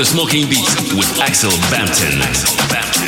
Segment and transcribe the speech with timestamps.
[0.00, 2.22] The Smoking Beat with Axel Bampton.
[2.22, 2.99] Axel Bampton.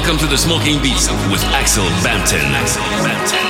[0.00, 2.40] Welcome to the Smoking Beats with Axel Bampton.
[2.54, 3.49] Axel Bampton.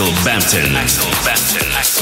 [0.00, 0.76] Axel Bampton.
[0.76, 1.72] Axel Bampton.
[1.76, 1.99] Axel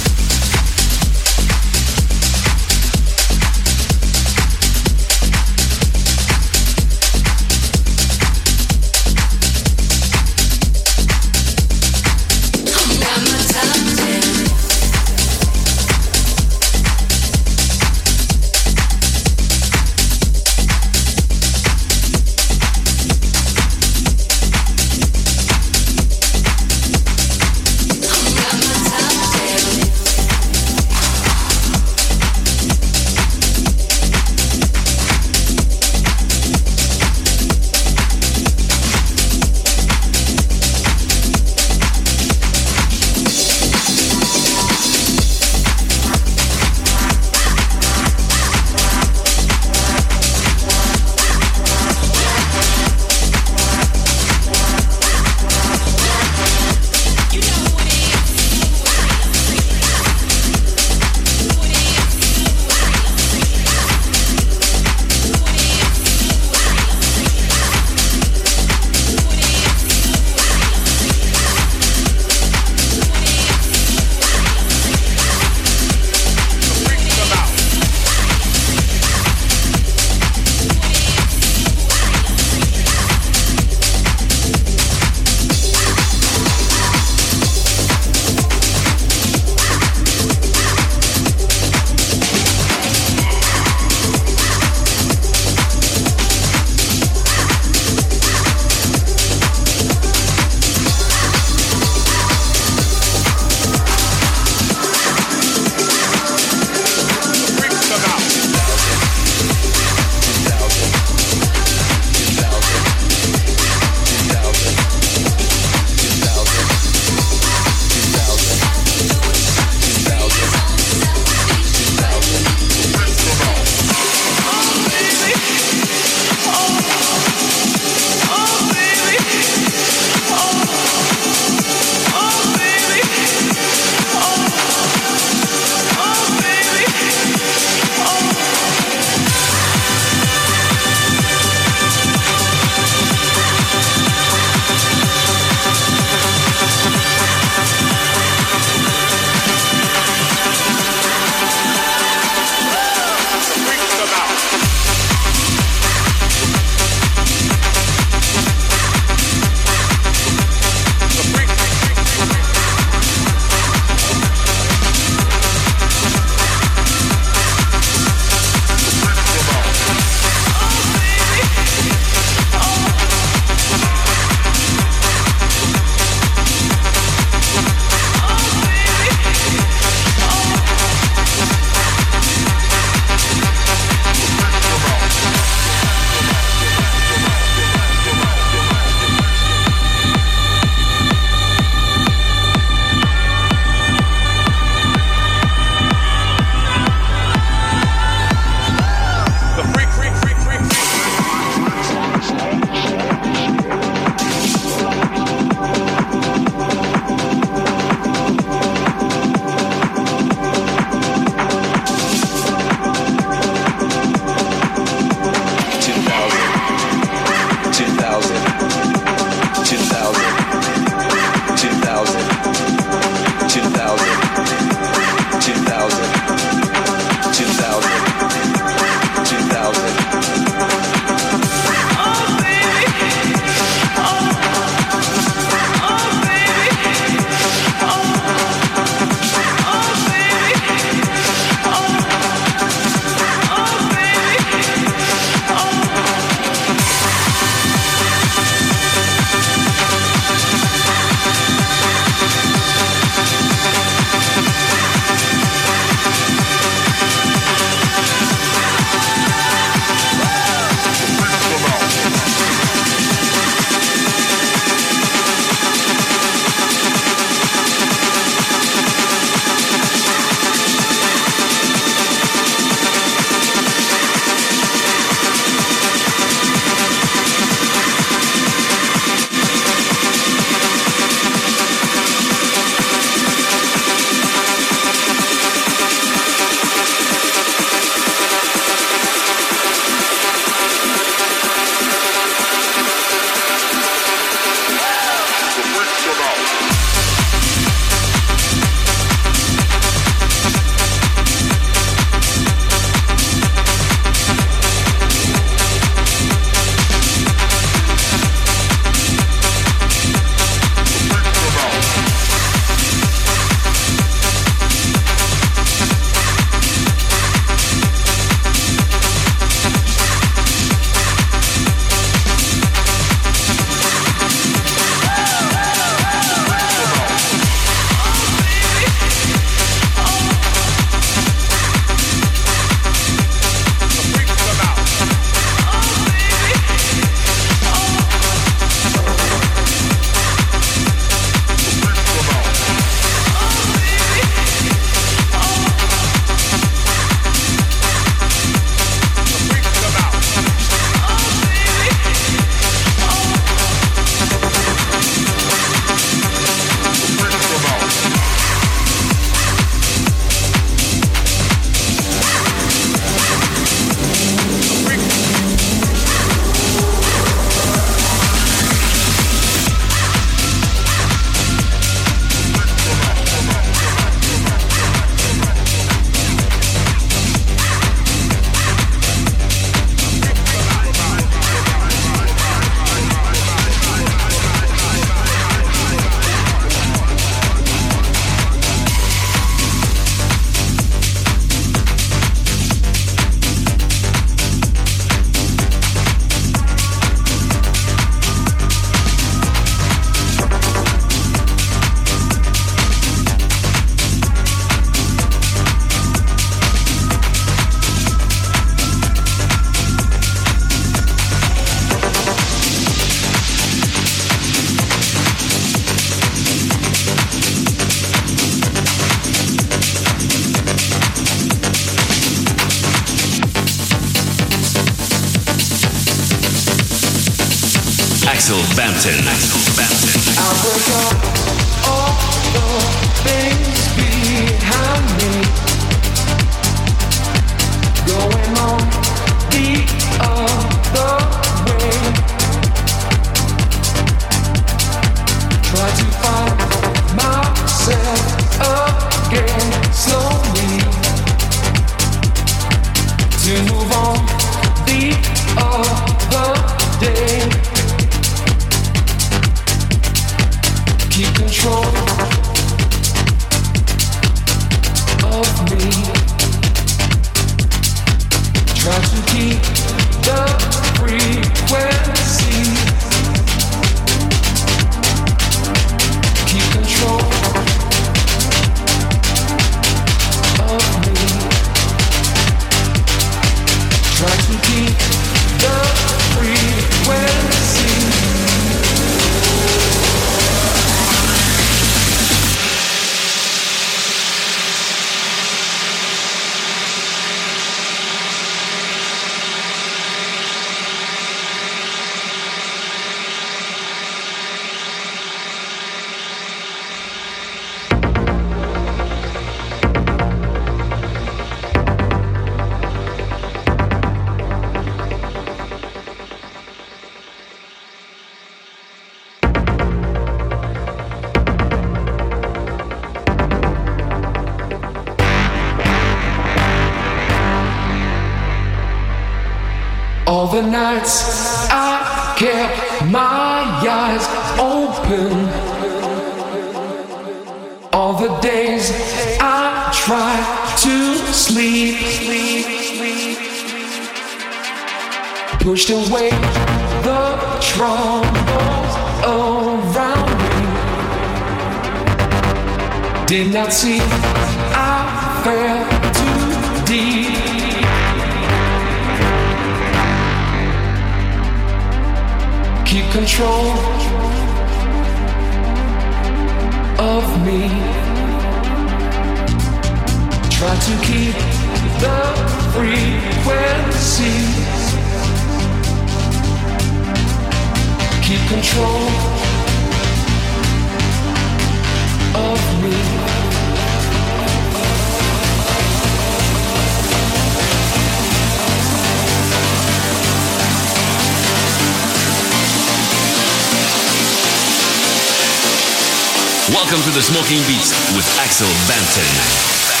[596.71, 600.00] Welcome to the Smoking Beats with Axel Bampton.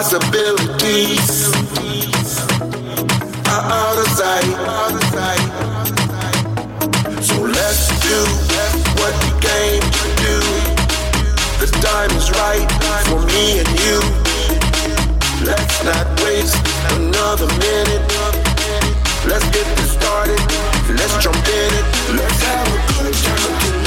[0.00, 1.52] possibilities
[3.52, 4.48] are out of sight.
[7.20, 8.18] So let's do
[8.96, 10.36] what we came to do.
[11.60, 12.68] The time is right
[13.10, 14.00] for me and you.
[15.44, 16.56] Let's not waste
[16.96, 18.00] another minute.
[19.28, 20.40] Let's get this started.
[20.96, 21.84] Let's jump in it.
[22.16, 23.79] Let's have a good time.